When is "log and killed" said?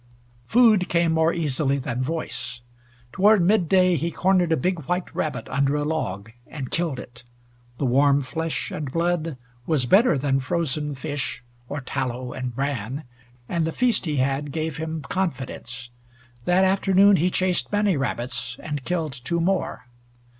5.85-6.99